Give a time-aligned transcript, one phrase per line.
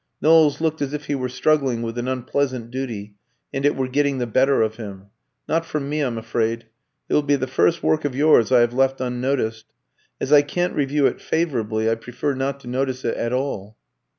[0.19, 3.13] Knowles looked as if he were struggling with an unpleasant duty,
[3.53, 5.11] and it were getting the better of him.
[5.47, 6.65] "Not from me, I'm afraid.
[7.07, 9.65] It will be the first work of yours I have left unnoticed.
[10.19, 13.77] As I can't review it favourably, I prefer not to notice it at all."